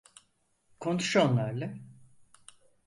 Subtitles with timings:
[0.79, 1.73] Konuş onlarla.